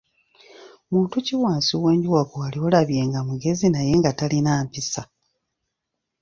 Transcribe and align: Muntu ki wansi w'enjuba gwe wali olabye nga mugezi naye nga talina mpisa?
Muntu 0.91 1.15
ki 1.25 1.35
wansi 1.41 1.73
w'enjuba 1.81 2.21
gwe 2.27 2.37
wali 2.43 2.57
olabye 2.67 3.01
nga 3.09 3.19
mugezi 3.27 3.67
naye 3.69 3.91
nga 3.99 4.11
talina 4.17 4.51
mpisa? 4.65 5.01